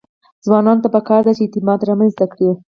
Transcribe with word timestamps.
ځوانانو 0.45 0.83
ته 0.83 0.89
پکار 0.95 1.21
ده 1.27 1.31
چې، 1.37 1.43
اعتماد 1.45 1.79
رامنځته 1.89 2.25
کړي. 2.31 2.49